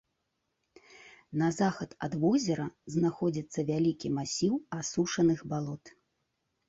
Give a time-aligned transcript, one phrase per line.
[1.41, 2.65] На захад ад возера
[2.95, 5.83] знаходзіцца вялікі масіў асушаных балот.